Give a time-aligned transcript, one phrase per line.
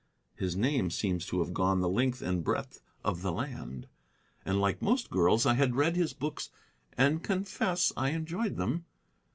[0.35, 3.85] His name seems to have gone the length and breadth of the land.
[4.43, 6.49] And, like most girls, I had read his books
[6.97, 8.85] and confess I enjoyed them.